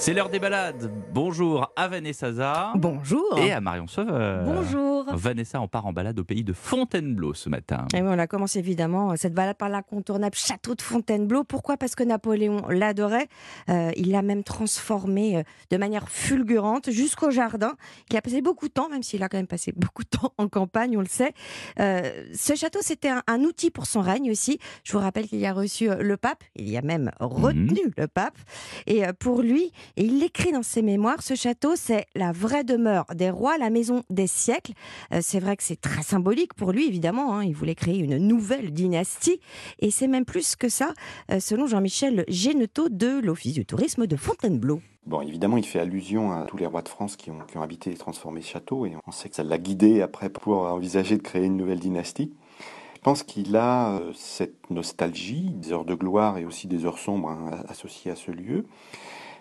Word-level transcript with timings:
C'est 0.00 0.14
l'heure 0.14 0.28
des 0.28 0.38
balades. 0.38 0.92
Bonjour 1.12 1.72
à 1.74 1.88
Vanessa 1.88 2.30
Zah. 2.32 2.72
Bonjour. 2.76 3.36
Et 3.36 3.50
à 3.52 3.60
Marion 3.60 3.88
Sauveur. 3.88 4.44
Bonjour. 4.44 4.87
Vanessa, 5.14 5.60
on 5.60 5.68
part 5.68 5.86
en 5.86 5.92
balade 5.92 6.18
au 6.18 6.24
pays 6.24 6.44
de 6.44 6.52
Fontainebleau 6.52 7.34
ce 7.34 7.48
matin. 7.48 7.86
Et 7.94 8.02
oui, 8.02 8.08
on 8.08 8.18
a 8.18 8.26
commencé 8.26 8.58
évidemment 8.58 9.16
cette 9.16 9.34
balade 9.34 9.56
par 9.56 9.68
l'incontournable 9.68 10.36
château 10.36 10.74
de 10.74 10.82
Fontainebleau. 10.82 11.44
Pourquoi? 11.44 11.76
Parce 11.76 11.94
que 11.94 12.04
Napoléon 12.04 12.66
l'adorait. 12.68 13.28
Euh, 13.68 13.90
il 13.96 14.10
l'a 14.10 14.22
même 14.22 14.44
transformé 14.44 15.38
euh, 15.38 15.42
de 15.70 15.76
manière 15.76 16.08
fulgurante 16.08 16.90
jusqu'au 16.90 17.30
jardin. 17.30 17.74
Il 18.10 18.16
a 18.16 18.22
passé 18.22 18.42
beaucoup 18.42 18.68
de 18.68 18.72
temps, 18.72 18.88
même 18.88 19.02
s'il 19.02 19.22
a 19.22 19.28
quand 19.28 19.38
même 19.38 19.46
passé 19.46 19.72
beaucoup 19.76 20.02
de 20.02 20.08
temps 20.08 20.32
en 20.38 20.48
campagne, 20.48 20.96
on 20.96 21.00
le 21.00 21.06
sait. 21.06 21.32
Euh, 21.80 22.24
ce 22.34 22.54
château, 22.54 22.80
c'était 22.82 23.08
un, 23.08 23.22
un 23.26 23.40
outil 23.40 23.70
pour 23.70 23.86
son 23.86 24.00
règne 24.00 24.30
aussi. 24.30 24.58
Je 24.84 24.92
vous 24.92 24.98
rappelle 24.98 25.28
qu'il 25.28 25.38
y 25.38 25.46
a 25.46 25.52
reçu 25.52 25.90
euh, 25.90 25.96
le 26.02 26.16
pape. 26.16 26.42
Il 26.56 26.68
y 26.68 26.76
a 26.76 26.82
même 26.82 27.10
retenu 27.20 27.92
le 27.96 28.06
pape. 28.08 28.36
Et 28.86 29.06
euh, 29.06 29.12
pour 29.18 29.42
lui, 29.42 29.72
et 29.96 30.04
il 30.04 30.20
l'écrit 30.20 30.52
dans 30.52 30.62
ses 30.62 30.82
mémoires, 30.82 31.22
ce 31.22 31.34
château, 31.34 31.76
c'est 31.76 32.06
la 32.14 32.32
vraie 32.32 32.64
demeure 32.64 33.06
des 33.14 33.30
rois, 33.30 33.58
la 33.58 33.70
maison 33.70 34.02
des 34.10 34.26
siècles. 34.26 34.72
Euh, 35.12 35.20
c'est 35.22 35.40
vrai 35.40 35.56
que 35.56 35.62
c'est 35.62 35.80
très 35.80 36.02
symbolique 36.02 36.54
pour 36.54 36.72
lui, 36.72 36.86
évidemment. 36.86 37.34
hein. 37.36 37.44
Il 37.44 37.54
voulait 37.54 37.74
créer 37.74 37.98
une 37.98 38.18
nouvelle 38.18 38.72
dynastie. 38.72 39.40
Et 39.78 39.90
c'est 39.90 40.08
même 40.08 40.24
plus 40.24 40.56
que 40.56 40.68
ça, 40.68 40.92
euh, 41.30 41.40
selon 41.40 41.66
Jean-Michel 41.66 42.24
Géneteau 42.28 42.88
de 42.88 43.20
l'Office 43.20 43.54
du 43.54 43.64
tourisme 43.64 44.06
de 44.06 44.16
Fontainebleau. 44.16 44.80
Bon, 45.06 45.22
évidemment, 45.22 45.56
il 45.56 45.64
fait 45.64 45.80
allusion 45.80 46.32
à 46.32 46.44
tous 46.44 46.58
les 46.58 46.66
rois 46.66 46.82
de 46.82 46.88
France 46.88 47.16
qui 47.16 47.30
ont, 47.30 47.38
qui 47.50 47.56
ont 47.56 47.62
habité 47.62 47.90
et 47.90 47.94
transformé 47.94 48.42
ce 48.42 48.48
château, 48.48 48.84
et 48.84 48.92
on 49.06 49.10
sait 49.10 49.30
que 49.30 49.36
ça 49.36 49.42
l'a 49.42 49.56
guidé 49.56 50.02
après 50.02 50.28
pour 50.28 50.58
envisager 50.58 51.16
de 51.16 51.22
créer 51.22 51.44
une 51.44 51.56
nouvelle 51.56 51.80
dynastie. 51.80 52.34
Je 52.94 53.00
pense 53.00 53.22
qu'il 53.22 53.56
a 53.56 53.92
euh, 53.94 54.12
cette 54.14 54.70
nostalgie 54.70 55.50
des 55.54 55.72
heures 55.72 55.86
de 55.86 55.94
gloire 55.94 56.36
et 56.36 56.44
aussi 56.44 56.66
des 56.66 56.84
heures 56.84 56.98
sombres 56.98 57.30
hein, 57.30 57.62
associées 57.68 58.10
à 58.10 58.16
ce 58.16 58.32
lieu. 58.32 58.66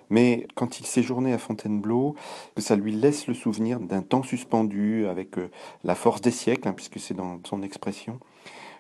Mais 0.10 0.48
quand 0.56 0.80
il 0.80 0.86
séjournait 0.86 1.34
à 1.34 1.38
Fontainebleau, 1.38 2.16
ça 2.58 2.76
lui 2.76 2.92
laisse 2.92 3.28
le 3.28 3.34
souvenir 3.34 3.80
d'un 3.80 4.02
temps 4.02 4.24
suspendu 4.24 5.08
avec 5.08 5.38
euh, 5.38 5.50
la 5.84 5.96
force 5.96 6.22
des 6.22 6.32
siècles, 6.32 6.68
hein, 6.68 6.74
puisque 6.74 7.00
c'est 7.00 7.14
dans 7.14 7.40
son 7.46 7.62
expression, 7.62 8.20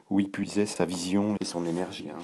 où 0.09 0.19
il 0.19 0.31
puisait 0.31 0.65
sa 0.65 0.85
vision 0.85 1.35
et 1.41 1.45
son 1.45 1.65
énergie. 1.65 2.09
hein. 2.09 2.19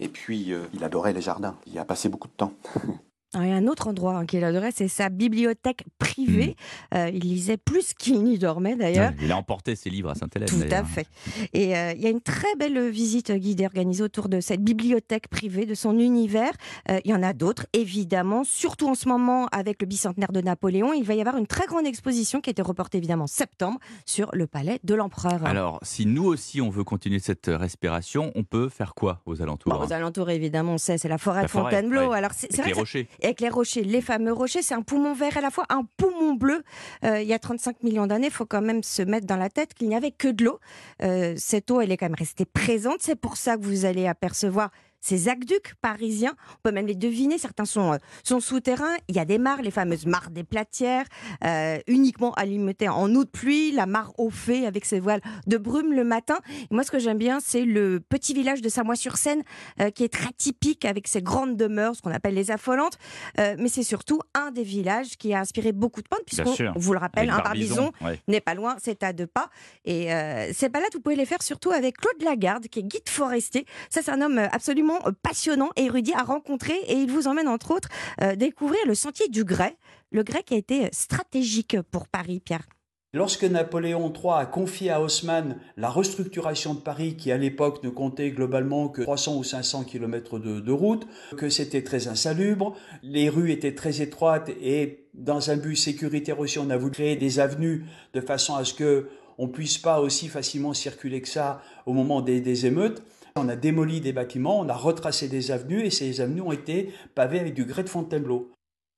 Et 0.00 0.08
puis, 0.08 0.52
euh, 0.52 0.64
il 0.74 0.82
adorait 0.84 1.12
les 1.12 1.20
jardins. 1.20 1.56
Il 1.66 1.74
y 1.74 1.78
a 1.78 1.84
passé 1.84 2.08
beaucoup 2.08 2.28
de 2.28 2.32
temps. 2.32 2.52
Il 3.34 3.48
y 3.48 3.50
a 3.52 3.56
un 3.56 3.66
autre 3.66 3.88
endroit 3.88 4.18
hein, 4.18 4.26
qu'il 4.26 4.44
adorait, 4.44 4.72
c'est 4.74 4.88
sa 4.88 5.08
bibliothèque 5.08 5.84
privée. 5.98 6.54
Euh, 6.94 7.10
il 7.12 7.20
lisait 7.20 7.56
plus 7.56 7.94
qu'il 7.94 8.22
n'y 8.22 8.38
dormait 8.38 8.76
d'ailleurs. 8.76 9.12
Il 9.22 9.32
a 9.32 9.36
emporté 9.38 9.74
ses 9.74 9.88
livres 9.88 10.10
à 10.10 10.14
Sainte-Hélène. 10.14 10.48
Tout 10.48 10.62
à 10.70 10.84
fait. 10.84 11.06
Et 11.54 11.76
euh, 11.76 11.92
il 11.96 12.02
y 12.02 12.06
a 12.06 12.10
une 12.10 12.20
très 12.20 12.54
belle 12.58 12.90
visite 12.90 13.32
guidée 13.32 13.64
organisée 13.64 14.02
autour 14.02 14.28
de 14.28 14.40
cette 14.40 14.60
bibliothèque 14.62 15.28
privée, 15.28 15.64
de 15.64 15.74
son 15.74 15.98
univers. 15.98 16.52
Euh, 16.90 17.00
il 17.04 17.10
y 17.10 17.14
en 17.14 17.22
a 17.22 17.32
d'autres, 17.32 17.66
évidemment, 17.72 18.44
surtout 18.44 18.88
en 18.88 18.94
ce 18.94 19.08
moment 19.08 19.46
avec 19.52 19.80
le 19.80 19.86
bicentenaire 19.86 20.32
de 20.32 20.40
Napoléon. 20.42 20.92
Il 20.92 21.04
va 21.04 21.14
y 21.14 21.20
avoir 21.20 21.36
une 21.38 21.46
très 21.46 21.66
grande 21.66 21.86
exposition 21.86 22.40
qui 22.42 22.50
a 22.50 22.52
été 22.52 22.62
reportée 22.62 22.98
évidemment 22.98 23.24
en 23.24 23.28
septembre 23.28 23.78
sur 24.04 24.28
le 24.34 24.46
palais 24.46 24.78
de 24.84 24.94
l'empereur. 24.94 25.44
Alors, 25.46 25.78
si 25.82 26.04
nous 26.06 26.24
aussi 26.24 26.60
on 26.60 26.68
veut 26.70 26.84
continuer 26.84 27.18
cette 27.18 27.46
respiration, 27.46 28.30
on 28.34 28.44
peut 28.44 28.68
faire 28.68 28.94
quoi 28.94 29.22
aux 29.24 29.40
alentours 29.40 29.72
Bon, 29.72 29.80
hein? 29.80 29.86
aux 29.88 29.92
alentours, 29.92 30.28
évidemment, 30.30 30.74
on 30.74 30.78
sait, 30.78 30.98
c'est 30.98 31.08
la 31.08 31.18
forêt 31.18 31.42
La 31.42 31.48
forêt, 31.48 31.70
Fontainebleau. 31.70 32.10
ouais. 32.10 32.18
Alors, 32.18 32.32
c'est 32.34 32.54
les 32.64 32.72
rochers. 32.72 33.08
Avec 33.24 33.40
les 33.40 33.48
rochers, 33.48 33.82
les 33.82 34.00
fameux 34.00 34.32
rochers, 34.32 34.62
c'est 34.62 34.74
un 34.74 34.82
poumon 34.82 35.14
vert 35.14 35.36
à 35.36 35.40
la 35.40 35.50
fois 35.50 35.64
un 35.68 35.86
poumon 35.96 36.34
bleu. 36.34 36.62
Euh, 37.04 37.20
il 37.20 37.28
y 37.28 37.34
a 37.34 37.38
35 37.38 37.82
millions 37.82 38.06
d'années, 38.06 38.28
il 38.28 38.32
faut 38.32 38.46
quand 38.46 38.62
même 38.62 38.82
se 38.82 39.02
mettre 39.02 39.26
dans 39.26 39.36
la 39.36 39.50
tête 39.50 39.74
qu'il 39.74 39.88
n'y 39.88 39.96
avait 39.96 40.10
que 40.10 40.28
de 40.28 40.44
l'eau. 40.44 40.58
Euh, 41.02 41.34
cette 41.36 41.70
eau, 41.70 41.80
elle 41.80 41.92
est 41.92 41.96
quand 41.96 42.06
même 42.06 42.14
restée 42.14 42.44
présente. 42.44 42.98
C'est 43.00 43.16
pour 43.16 43.36
ça 43.36 43.56
que 43.56 43.62
vous 43.62 43.84
allez 43.84 44.06
apercevoir 44.06 44.70
ces 45.02 45.28
aqueducs 45.28 45.74
parisiens. 45.82 46.34
On 46.52 46.68
peut 46.68 46.72
même 46.72 46.86
les 46.86 46.94
deviner. 46.94 47.36
Certains 47.36 47.66
sont, 47.66 47.92
euh, 47.92 47.96
sont 48.24 48.40
souterrains. 48.40 48.96
Il 49.08 49.16
y 49.16 49.18
a 49.18 49.24
des 49.24 49.36
mares, 49.36 49.60
les 49.60 49.72
fameuses 49.72 50.06
mares 50.06 50.30
des 50.30 50.44
Platières, 50.44 51.06
euh, 51.44 51.78
uniquement 51.88 52.32
alimentées 52.34 52.88
en 52.88 53.12
eau 53.14 53.24
de 53.24 53.28
pluie. 53.28 53.72
La 53.72 53.86
mare 53.86 54.12
au 54.18 54.30
fait 54.30 54.64
avec 54.64 54.84
ses 54.84 55.00
voiles 55.00 55.20
de 55.46 55.58
brume 55.58 55.92
le 55.92 56.04
matin. 56.04 56.38
Et 56.48 56.74
moi, 56.74 56.84
ce 56.84 56.90
que 56.90 57.00
j'aime 57.00 57.18
bien, 57.18 57.40
c'est 57.40 57.64
le 57.64 58.00
petit 58.00 58.32
village 58.32 58.62
de 58.62 58.68
Samois-sur-Seine 58.68 59.42
euh, 59.80 59.90
qui 59.90 60.04
est 60.04 60.12
très 60.12 60.32
typique 60.32 60.84
avec 60.84 61.08
ses 61.08 61.20
grandes 61.20 61.56
demeures, 61.56 61.96
ce 61.96 62.02
qu'on 62.02 62.12
appelle 62.12 62.34
les 62.34 62.50
affolantes. 62.52 62.96
Euh, 63.40 63.56
mais 63.58 63.68
c'est 63.68 63.82
surtout 63.82 64.20
un 64.34 64.52
des 64.52 64.62
villages 64.62 65.16
qui 65.18 65.34
a 65.34 65.40
inspiré 65.40 65.72
beaucoup 65.72 66.00
de 66.00 66.08
peintres, 66.08 66.24
puisqu'on 66.26 66.72
vous 66.76 66.92
le 66.92 66.98
rappelle, 67.00 67.28
Avec 67.28 67.40
un 67.40 67.42
Barbizon 67.42 67.92
ouais. 68.02 68.20
n'est 68.28 68.40
pas 68.40 68.54
loin, 68.54 68.76
c'est 68.80 69.02
à 69.02 69.12
deux 69.12 69.26
pas. 69.26 69.50
Et 69.84 70.08
ces 70.52 70.68
balades, 70.68 70.90
vous 70.92 71.00
pouvez 71.00 71.16
les 71.16 71.26
faire 71.26 71.42
surtout 71.42 71.72
avec 71.72 71.96
Claude 71.96 72.22
Lagarde, 72.22 72.68
qui 72.68 72.80
est 72.80 72.84
guide 72.84 73.08
forestier. 73.08 73.66
Ça, 73.90 74.00
c'est 74.02 74.10
un 74.10 74.20
homme 74.20 74.38
absolument 74.52 74.91
euh, 75.06 75.12
passionnant 75.22 75.70
érudit 75.76 76.14
à 76.14 76.22
rencontrer. 76.22 76.78
Et 76.88 76.94
il 76.94 77.10
vous 77.10 77.28
emmène, 77.28 77.48
entre 77.48 77.72
autres, 77.72 77.88
euh, 78.22 78.36
découvrir 78.36 78.80
le 78.86 78.94
sentier 78.94 79.28
du 79.28 79.44
Grès. 79.44 79.76
Le 80.10 80.22
Grès 80.22 80.42
qui 80.42 80.54
a 80.54 80.58
été 80.58 80.88
stratégique 80.92 81.76
pour 81.90 82.08
Paris, 82.08 82.40
Pierre. 82.40 82.66
Lorsque 83.14 83.44
Napoléon 83.44 84.10
III 84.10 84.32
a 84.38 84.46
confié 84.46 84.88
à 84.88 85.02
Haussmann 85.02 85.58
la 85.76 85.90
restructuration 85.90 86.72
de 86.72 86.80
Paris, 86.80 87.14
qui 87.14 87.30
à 87.30 87.36
l'époque 87.36 87.84
ne 87.84 87.90
comptait 87.90 88.30
globalement 88.30 88.88
que 88.88 89.02
300 89.02 89.36
ou 89.36 89.44
500 89.44 89.84
kilomètres 89.84 90.38
de, 90.38 90.72
route, 90.72 91.06
que 91.36 91.50
c'était 91.50 91.82
très 91.82 92.08
insalubre, 92.08 92.74
les 93.02 93.28
rues 93.28 93.50
étaient 93.50 93.74
très 93.74 94.00
étroites 94.00 94.48
et 94.62 95.04
dans 95.12 95.50
un 95.50 95.58
but 95.58 95.76
sécuritaire 95.76 96.40
aussi, 96.40 96.58
on 96.58 96.70
a 96.70 96.78
voulu 96.78 96.92
créer 96.92 97.16
des 97.16 97.38
avenues 97.38 97.84
de 98.14 98.22
façon 98.22 98.54
à 98.54 98.64
ce 98.64 98.72
que 98.72 99.08
on 99.36 99.48
puisse 99.48 99.76
pas 99.76 100.00
aussi 100.00 100.28
facilement 100.28 100.72
circuler 100.72 101.20
que 101.20 101.28
ça 101.28 101.60
au 101.84 101.92
moment 101.92 102.22
des 102.22 102.64
émeutes. 102.64 103.02
On 103.36 103.48
a 103.48 103.56
démoli 103.56 104.00
des 104.00 104.12
bâtiments, 104.12 104.60
on 104.60 104.68
a 104.68 104.74
retracé 104.74 105.28
des 105.28 105.50
avenues 105.50 105.84
et 105.84 105.90
ces 105.90 106.20
avenues 106.20 106.42
ont 106.42 106.52
été 106.52 106.92
pavées 107.14 107.40
avec 107.40 107.54
du 107.54 107.64
grès 107.64 107.82
de 107.82 107.88
Fontainebleau. 107.88 108.52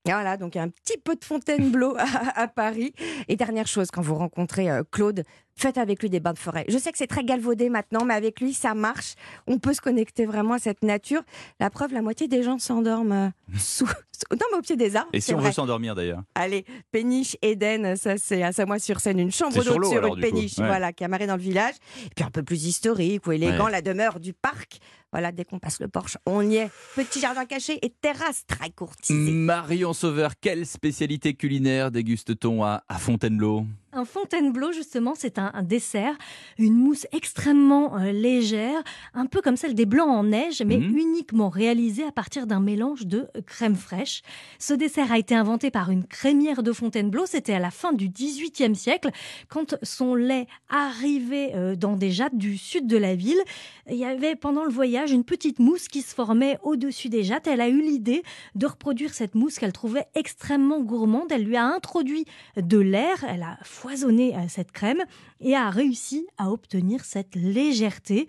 Voilà, 0.07 0.37
donc 0.37 0.57
un 0.57 0.69
petit 0.69 0.99
peu 0.99 1.15
de 1.15 1.25
Fontainebleau 1.25 1.95
à, 1.99 2.41
à 2.41 2.49
Paris. 2.49 2.93
Et 3.29 3.37
dernière 3.37 3.67
chose, 3.67 3.91
quand 3.91 4.03
vous 4.03 4.17
rencontrez 4.17 4.71
euh, 4.71 4.83
Claude, 4.91 5.23
faites 5.57 5.79
avec 5.79 6.03
lui 6.03 6.11
des 6.11 6.21
bains 6.21 6.33
de 6.33 6.39
forêt. 6.39 6.65
Je 6.69 6.79
sais 6.79 6.91
que 6.93 6.99
c'est 6.99 7.07
très 7.07 7.25
galvaudé 7.25 7.69
maintenant, 7.69 8.05
mais 8.05 8.15
avec 8.15 8.41
lui, 8.41 8.53
ça 8.55 8.75
marche. 8.75 9.15
On 9.47 9.59
peut 9.59 9.73
se 9.73 9.81
connecter 9.81 10.27
vraiment 10.27 10.55
à 10.55 10.59
cette 10.59 10.83
nature. 10.83 11.23
La 11.61 11.71
preuve, 11.71 11.93
la 11.93 12.03
moitié 12.03 12.29
des 12.29 12.43
gens 12.43 12.59
s'endorment 12.59 13.13
euh, 13.13 13.29
sous, 13.59 13.87
non, 14.33 14.47
mais 14.53 14.59
au 14.59 14.63
pied 14.63 14.77
des 14.77 14.97
arbres. 14.97 15.11
Et 15.13 15.21
si 15.21 15.33
on 15.35 15.39
vrai. 15.39 15.49
veut 15.49 15.53
s'endormir 15.53 15.95
d'ailleurs 15.95 16.23
Allez, 16.35 16.65
péniche 16.93 17.37
Eden, 17.43 17.97
ça 17.97 18.17
c'est 18.19 18.43
à 18.43 18.53
Samois-sur-Seine, 18.53 19.19
une 19.21 19.31
chambre 19.33 19.53
C'est 19.53 19.63
sur 19.63 19.75
d'hôte 19.77 19.87
sur, 19.87 19.99
alors, 19.99 20.17
une 20.17 20.23
péniche, 20.23 20.59
Ouais. 20.59 20.67
voilà, 20.67 20.93
qui 20.93 21.05
amarrée 21.05 21.27
dans 21.27 21.37
le 21.37 21.43
village. 21.43 21.75
Et 22.07 22.11
puis 22.15 22.25
un 22.25 22.31
peu 22.31 22.43
plus 22.43 22.65
historique 22.67 23.27
ou 23.27 23.33
élégant, 23.33 23.67
Ouais. 23.67 23.71
la 23.73 23.83
demeure 23.83 24.21
du 24.21 24.33
parc. 24.33 24.79
Voilà, 25.13 25.31
dès 25.31 25.45
qu'on 25.45 25.61
passe 25.61 25.79
le 25.81 25.87
porche, 25.87 26.19
on 26.27 26.43
y 26.43 26.57
est. 26.57 26.71
Petit 26.97 27.21
jardin 27.21 27.45
caché 27.45 27.79
et 27.83 27.91
terrasse 27.91 28.45
très 28.49 28.71
courtisée. 28.71 29.15
Marion 29.31 29.93
Sauveur, 29.93 30.33
quelle 30.41 30.67
spécialité 30.67 31.35
culinaire 31.35 31.93
déguste-t-on 31.93 32.65
à, 32.65 32.83
à 32.89 32.99
Fontainebleau? 32.99 33.65
Un 33.97 34.05
Fontainebleau, 34.05 34.73
justement, 34.73 35.15
c'est 35.17 35.39
un, 35.39 35.53
un 35.55 35.63
dessert, 35.63 36.17
une 36.59 36.75
mousse 36.75 37.07
extrêmement 37.13 37.97
euh, 37.97 38.11
légère, 38.11 38.83
un 39.15 39.27
peu 39.27 39.41
comme 39.41 39.57
celle 39.57 39.75
des 39.77 39.87
blancs 39.87 40.09
en 40.09 40.25
neige, 40.25 40.63
mais 40.67 40.79
Mhm. 40.79 40.99
uniquement 40.99 41.49
réalisée 41.49 42.03
à 42.03 42.11
partir 42.11 42.49
d'un 42.49 42.59
mélange 42.59 43.07
de 43.07 43.29
euh, 43.37 43.41
crème 43.47 43.77
fraîche. 43.77 44.23
Ce 44.59 44.75
dessert 44.75 45.13
a 45.13 45.19
été 45.19 45.37
inventé 45.37 45.71
par 45.71 45.91
une 45.93 46.05
crémière 46.05 46.65
de 46.65 46.73
Fontainebleau, 46.73 47.25
c'était 47.27 47.53
à 47.53 47.61
la 47.61 47.71
fin 47.71 47.93
du 47.93 48.09
XVIIIe 48.09 48.75
siècle, 48.75 49.11
quand 49.49 49.77
son 49.85 50.17
lait 50.17 50.49
arrivait 50.69 51.53
euh, 51.55 51.77
dans 51.77 51.95
des 51.95 52.11
jattes 52.11 52.37
du 52.37 52.59
sud 52.59 52.89
de 52.89 52.97
la 52.97 53.15
ville. 53.15 53.41
Il 53.89 53.97
y 53.97 54.05
avait 54.05 54.35
pendant 54.35 54.65
le 54.65 54.73
voyage 54.73 55.13
une 55.13 55.23
petite 55.25 55.61
mousse 55.61 55.87
qui 55.87 56.03
se 56.03 56.17
formait 56.17 56.59
au-dessus 56.65 57.11
des 57.11 57.23
jattes. 57.23 57.47
Elle 57.47 57.61
a 57.61 57.69
eu 57.69 57.81
l'idée 57.81 58.25
de 58.57 58.67
reproduire 58.67 59.15
cette 59.15 59.37
mousse 59.37 59.61
qu'elle 59.61 59.73
trouvait 59.73 60.07
extrêmement 60.17 60.81
gourmande. 60.81 61.31
Elle 61.31 61.45
lui 61.45 61.57
a 61.57 61.65
introduit 61.65 62.25
de 62.57 62.79
l'air, 62.79 63.23
elle 63.29 63.43
a 63.45 63.57
foisonné 63.85 64.35
cette 64.49 64.73
crème 64.73 65.03
et 65.43 65.55
a 65.55 65.69
réussi 65.69 66.27
à 66.39 66.51
obtenir 66.51 67.05
cette 67.05 67.35
légèreté. 67.35 68.29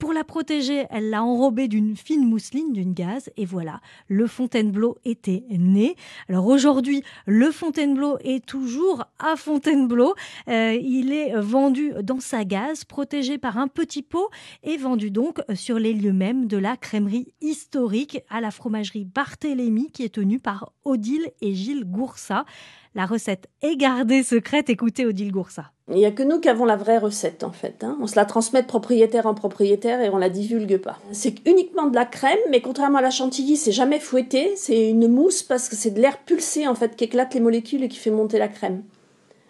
Pour 0.00 0.14
la 0.14 0.24
protéger, 0.24 0.86
elle 0.88 1.10
l'a 1.10 1.22
enrobée 1.22 1.68
d'une 1.68 1.94
fine 1.94 2.26
mousseline, 2.26 2.72
d'une 2.72 2.94
gaze, 2.94 3.30
et 3.36 3.44
voilà, 3.44 3.82
le 4.08 4.26
Fontainebleau 4.26 4.96
était 5.04 5.44
né. 5.50 5.94
Alors 6.30 6.46
aujourd'hui, 6.46 7.02
le 7.26 7.50
Fontainebleau 7.50 8.16
est 8.24 8.44
toujours 8.44 9.04
à 9.18 9.36
Fontainebleau. 9.36 10.14
Euh, 10.48 10.74
il 10.80 11.12
est 11.12 11.38
vendu 11.38 11.92
dans 12.02 12.18
sa 12.18 12.46
gaze, 12.46 12.84
protégé 12.84 13.36
par 13.36 13.58
un 13.58 13.68
petit 13.68 14.00
pot, 14.00 14.30
et 14.62 14.78
vendu 14.78 15.10
donc 15.10 15.42
sur 15.52 15.78
les 15.78 15.92
lieux 15.92 16.14
mêmes 16.14 16.46
de 16.46 16.56
la 16.56 16.78
crèmerie 16.78 17.34
historique 17.42 18.20
à 18.30 18.40
la 18.40 18.50
fromagerie 18.50 19.04
Barthélemy, 19.04 19.90
qui 19.92 20.04
est 20.04 20.14
tenue 20.14 20.40
par 20.40 20.72
Odile 20.82 21.30
et 21.42 21.52
Gilles 21.54 21.84
Goursat. 21.84 22.46
La 22.94 23.04
recette 23.04 23.50
est 23.60 23.76
gardée 23.76 24.22
secrète, 24.22 24.70
écoutez 24.70 25.04
Odile 25.04 25.30
Goursat. 25.30 25.70
Il 25.90 25.96
n'y 25.96 26.06
a 26.06 26.12
que 26.12 26.22
nous 26.22 26.38
qui 26.38 26.48
avons 26.48 26.64
la 26.64 26.76
vraie 26.76 26.98
recette 26.98 27.42
en 27.42 27.50
fait. 27.50 27.82
hein. 27.82 27.98
On 28.00 28.06
se 28.06 28.14
la 28.14 28.24
transmet 28.24 28.62
de 28.62 28.66
propriétaire 28.66 29.26
en 29.26 29.34
propriétaire 29.34 30.00
et 30.00 30.08
on 30.08 30.18
la 30.18 30.28
divulgue 30.30 30.78
pas. 30.78 30.98
C'est 31.10 31.34
uniquement 31.46 31.88
de 31.88 31.96
la 31.96 32.04
crème, 32.04 32.38
mais 32.50 32.60
contrairement 32.60 32.98
à 32.98 33.02
la 33.02 33.10
chantilly, 33.10 33.56
c'est 33.56 33.72
jamais 33.72 33.98
fouetté. 33.98 34.52
C'est 34.56 34.88
une 34.88 35.08
mousse 35.08 35.42
parce 35.42 35.68
que 35.68 35.74
c'est 35.74 35.90
de 35.90 36.00
l'air 36.00 36.18
pulsé 36.18 36.68
en 36.68 36.76
fait 36.76 36.94
qui 36.94 37.04
éclate 37.04 37.34
les 37.34 37.40
molécules 37.40 37.82
et 37.82 37.88
qui 37.88 37.98
fait 37.98 38.10
monter 38.10 38.38
la 38.38 38.48
crème. 38.48 38.82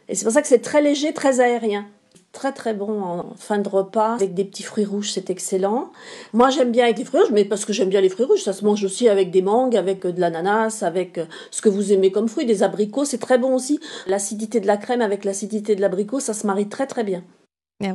Et 0.08 0.14
c'est 0.14 0.24
pour 0.24 0.32
ça 0.32 0.40
que 0.42 0.48
c'est 0.48 0.60
très 0.60 0.80
léger, 0.80 1.12
très 1.12 1.40
aérien. 1.40 1.86
Très 2.32 2.52
très 2.52 2.74
bon 2.74 3.02
en 3.02 3.34
fin 3.36 3.58
de 3.58 3.68
repas 3.68 4.14
avec 4.14 4.34
des 4.34 4.44
petits 4.44 4.62
fruits 4.62 4.84
rouges, 4.84 5.12
c'est 5.12 5.30
excellent. 5.30 5.90
Moi 6.32 6.50
j'aime 6.50 6.70
bien 6.70 6.84
avec 6.84 6.98
les 6.98 7.04
fruits 7.04 7.20
rouges, 7.20 7.32
mais 7.32 7.44
parce 7.44 7.64
que 7.64 7.72
j'aime 7.72 7.88
bien 7.88 8.00
les 8.00 8.08
fruits 8.08 8.26
rouges, 8.26 8.42
ça 8.42 8.52
se 8.52 8.64
mange 8.64 8.84
aussi 8.84 9.08
avec 9.08 9.30
des 9.30 9.42
mangues, 9.42 9.76
avec 9.76 10.06
de 10.06 10.20
l'ananas, 10.20 10.82
avec 10.82 11.20
ce 11.50 11.60
que 11.60 11.68
vous 11.68 11.92
aimez 11.92 12.12
comme 12.12 12.28
fruits, 12.28 12.46
des 12.46 12.62
abricots, 12.62 13.04
c'est 13.04 13.18
très 13.18 13.38
bon 13.38 13.54
aussi. 13.54 13.80
L'acidité 14.06 14.60
de 14.60 14.66
la 14.66 14.76
crème 14.76 15.02
avec 15.02 15.24
l'acidité 15.24 15.74
de 15.74 15.80
l'abricot, 15.80 16.20
ça 16.20 16.34
se 16.34 16.46
marie 16.46 16.68
très 16.68 16.86
très 16.86 17.04
bien. 17.04 17.24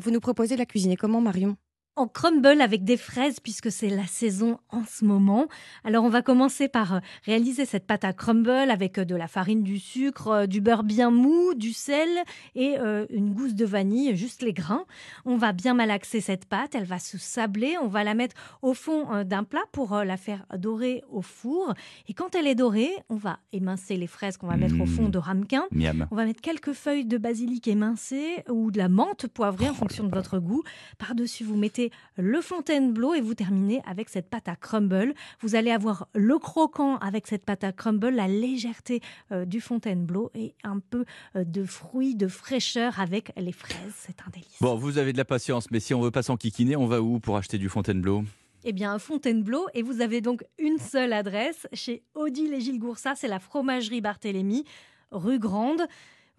Vous 0.02 0.12
nous 0.12 0.20
proposez 0.20 0.56
de 0.56 0.60
la 0.60 0.66
cuisiner 0.66 0.96
comment 0.96 1.22
Marion? 1.22 1.56
En 1.96 2.08
crumble 2.08 2.60
avec 2.62 2.84
des 2.84 2.98
fraises 2.98 3.40
puisque 3.40 3.72
c'est 3.72 3.90
la 3.90 4.06
saison 4.06 4.60
en 4.70 4.84
ce 4.84 5.06
moment. 5.06 5.48
Alors 5.84 6.04
on 6.04 6.10
va 6.10 6.22
commencer 6.22 6.68
par 6.68 6.96
euh, 6.96 7.00
réaliser 7.24 7.66
cette 7.66 7.88
pâte 7.88 8.04
à 8.04 8.14
crumble 8.14 8.50
avec 8.50 8.98
euh, 8.98 9.06
de 9.06 9.16
la 9.16 9.28
farine, 9.28 9.64
du 9.64 9.80
sucre, 9.80 10.28
euh, 10.28 10.46
du 10.46 10.60
beurre 10.62 10.84
bien 10.84 11.12
mou, 11.12 11.54
du 11.54 11.72
sel 11.72 12.10
et 12.56 12.76
une 13.10 13.34
gousse 13.34 13.54
de 13.54 13.66
vanille, 13.66 14.16
juste 14.16 14.42
les 14.42 14.54
grains. 14.54 14.86
On 15.26 15.38
va 15.38 15.54
bien 15.54 15.74
malaxer 15.74 16.22
cette 16.22 16.46
pâte, 16.46 16.76
elle 16.76 16.86
va 16.86 17.00
se 17.00 17.18
sabler, 17.18 17.76
on 17.82 17.88
va 17.88 18.04
la 18.04 18.14
mettre 18.14 18.36
au 18.62 18.74
fond 18.74 19.24
d'un 19.24 19.44
plat 19.44 19.64
pour 19.72 19.96
la 19.96 20.18
faire 20.18 20.46
dorer 20.58 21.04
au 21.10 21.22
four. 21.22 21.74
Et 22.08 22.14
quand 22.14 22.36
elle 22.36 22.48
est 22.48 22.56
dorée, 22.56 22.92
on 23.10 23.16
va 23.16 23.40
émincer 23.54 23.98
les 23.98 24.08
fraises 24.08 24.38
qu'on 24.38 24.48
va 24.48 24.58
mettre 24.58 24.80
au 24.82 24.86
fond 24.86 25.06
Mmh. 25.06 25.12
de 25.12 25.18
ramequin. 25.18 25.64
Miam. 25.72 26.08
On 26.12 26.16
va 26.16 26.26
mettre 26.26 26.42
quelques 26.42 26.74
feuilles 26.74 27.06
de 27.06 27.18
basilic 27.18 27.68
émincées 27.68 28.44
ou 28.50 28.72
de 28.72 28.78
la 28.78 28.90
menthe 28.90 29.28
poivrée 29.28 29.70
en 29.70 29.74
fonction 29.74 30.04
de 30.04 30.14
votre 30.14 30.40
goût. 30.40 30.64
Par-dessus, 30.98 31.44
vous 31.44 31.56
mettez 31.58 31.85
le 32.18 32.42
Fontainebleau 32.42 33.14
et 33.14 33.22
vous 33.22 33.34
terminez 33.34 33.82
avec 33.86 34.10
cette 34.10 34.30
pâte 34.30 34.48
à 34.48 34.56
crumble. 34.56 35.14
Vous 35.42 35.56
allez 35.56 35.72
avoir 35.72 36.08
le 36.14 36.38
croquant 36.38 36.98
avec 36.98 37.28
cette 37.28 37.46
pâte 37.46 37.64
à 37.64 37.72
crumble, 37.72 38.10
la 38.10 38.28
légèreté 38.28 39.02
euh, 39.32 39.46
du 39.46 39.62
Fontainebleau 39.62 40.32
et 40.34 40.56
un 40.64 40.80
peu 40.80 41.06
euh, 41.36 41.44
de 41.44 41.64
fruits, 41.64 42.16
de 42.16 42.28
fraîcheur 42.28 43.00
avec 43.00 43.32
les 43.38 43.52
fraises. 43.52 43.94
C'est 43.98 44.22
un 44.22 44.30
délice. 44.32 44.58
Bon, 44.62 44.76
vous 44.76 44.98
avez 44.98 45.14
de 45.14 45.18
la 45.18 45.26
patience, 45.26 45.70
mais 45.72 45.80
si 45.80 45.94
on 45.94 46.02
veut 46.02 46.12
pas 46.12 46.24
s'enquiquiner, 46.24 46.76
on 46.76 46.88
va 46.88 47.02
où 47.02 47.20
pour 47.20 47.38
acheter 47.38 47.58
du 47.58 47.70
Fontainebleau? 47.70 48.24
Eh 48.68 48.74
bien, 48.74 48.98
Fontainebleau, 48.98 49.68
et 49.76 49.84
vous 49.84 50.02
avez 50.02 50.22
donc 50.22 50.44
une 50.58 50.80
seule 50.80 51.14
adresse 51.14 51.68
chez 51.74 52.04
Odile 52.16 52.52
et 52.54 52.62
Gilles 52.62 52.80
Goursat, 52.80 53.14
c'est 53.16 53.28
la 53.28 53.40
fromagerie 53.40 54.02
Barthélemy, 54.02 54.66
rue 55.12 55.38
Grande. 55.38 55.84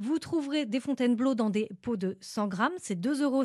Vous 0.00 0.18
trouverez 0.18 0.66
des 0.66 0.80
Fontainebleau 0.80 1.34
dans 1.34 1.50
des 1.50 1.68
pots 1.82 1.96
de 1.96 2.18
100 2.20 2.48
grammes, 2.48 2.72
c'est 2.78 3.00
2,50 3.00 3.22
euros. 3.22 3.44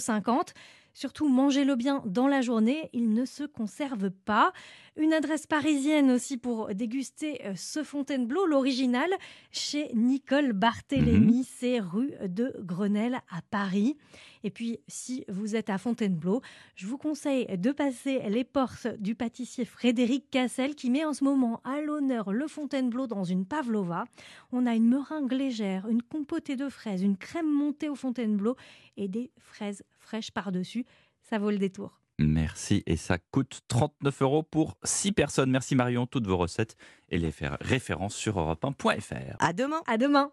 Surtout, 0.94 1.28
mangez-le 1.28 1.76
bien 1.76 2.04
dans 2.06 2.28
la 2.28 2.42
journée, 2.42 2.90
il 2.94 3.14
ne 3.14 3.26
se 3.26 3.44
conserve 3.44 4.10
pas. 4.10 4.52
Une 4.98 5.14
adresse 5.14 5.48
parisienne 5.48 6.12
aussi 6.12 6.38
pour 6.38 6.74
déguster 6.76 7.46
euh, 7.46 7.54
ce 7.56 7.82
Fontainebleau, 7.82 8.46
l'original, 8.46 9.10
chez 9.52 9.90
Nicole 9.94 10.52
Barthélémy, 10.52 11.46
c'est 11.46 11.80
rue 11.80 12.12
de 12.28 12.54
Grenelle 12.60 13.22
à 13.30 13.42
Paris. 13.50 13.96
Et 14.44 14.50
puis, 14.50 14.80
si 14.88 15.24
vous 15.30 15.56
êtes 15.56 15.70
à 15.70 15.78
Fontainebleau, 15.78 16.42
je 16.76 16.88
vous 16.88 16.98
conseille 16.98 17.46
de 17.58 17.72
passer 17.72 18.20
les 18.28 18.44
portes 18.44 18.88
du 19.00 19.16
pâtissier 19.16 19.66
Frédéric 19.66 20.30
Cassel 20.30 20.76
qui 20.76 20.90
met 20.90 21.06
en 21.06 21.14
ce 21.14 21.24
moment 21.24 21.62
à 21.64 21.80
l'honneur 21.80 22.34
le 22.34 22.48
Fontainebleau 22.48 23.08
dans 23.08 23.24
une 23.24 23.46
pavlova. 23.46 24.06
On 24.52 24.66
a 24.66 24.76
une 24.76 24.90
meringue 24.90 25.32
légère, 25.32 25.88
une 25.88 26.02
compotée 26.02 26.56
de 26.56 26.70
fraises, 26.70 27.02
une 27.02 27.18
crème 27.18 27.52
montée 27.52 27.88
au 27.88 27.96
Fontainebleau 27.96 28.56
et 28.98 29.08
des 29.08 29.32
fraises 29.38 29.84
fraîches 30.00 30.32
par-dessus. 30.32 30.81
Ça 31.24 31.40
vaut 31.40 31.52
le 31.52 31.58
détour. 31.58 32.02
Merci. 32.20 32.84
Et 32.86 32.98
ça 32.98 33.18
coûte 33.32 33.62
39 33.68 34.22
euros 34.22 34.44
pour 34.44 34.78
6 34.84 35.12
personnes. 35.12 35.52
Merci 35.52 35.76
Marion. 35.76 36.06
Toutes 36.06 36.28
vos 36.28 36.38
recettes 36.38 36.76
et 37.10 37.18
les 37.18 37.32
faire 37.32 37.58
références 37.62 38.16
sur 38.16 38.38
europe1.fr. 38.38 39.38
À 39.40 39.54
demain 39.54 39.82
À 39.88 39.98
demain! 39.98 40.30